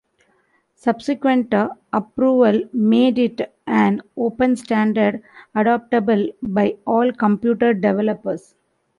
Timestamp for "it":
3.19-3.53